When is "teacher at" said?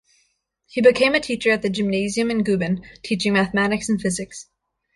1.19-1.61